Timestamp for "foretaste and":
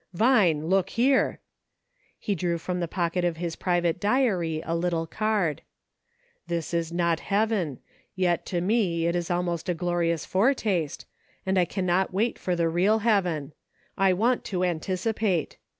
10.25-11.55